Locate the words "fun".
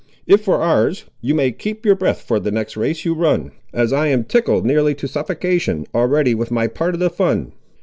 7.11-7.51